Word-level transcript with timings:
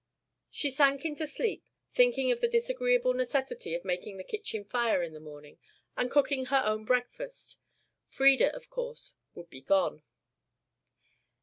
She 0.49 0.71
sank 0.71 1.05
into 1.05 1.27
sleep, 1.27 1.63
thinking 1.93 2.31
of 2.31 2.41
the 2.41 2.47
disagreeable 2.47 3.13
necessity 3.13 3.75
of 3.75 3.85
making 3.85 4.17
the 4.17 4.23
kitchen 4.23 4.65
fire 4.65 5.03
in 5.03 5.13
the 5.13 5.19
morning 5.19 5.59
and 5.95 6.09
cooking 6.09 6.45
her 6.45 6.63
own 6.65 6.85
breakfast. 6.85 7.57
Frieda 8.03 8.55
of 8.55 8.71
course 8.71 9.13
would 9.35 9.51
be 9.51 9.61
gone. 9.61 10.01